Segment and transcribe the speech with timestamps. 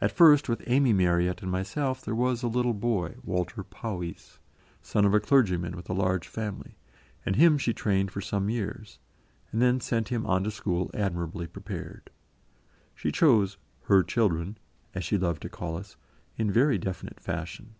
[0.00, 4.38] At first, with Amy Marryat and myself, there was a little boy, Walter Powys,
[4.80, 6.78] son of a clergyman with a large family,
[7.26, 8.98] and him she trained for some years,
[9.52, 12.08] and then sent him on to school admirably prepared.
[12.94, 14.56] She chose "her children"
[14.94, 15.98] as she loved to call us
[16.38, 17.74] in very definite fashion.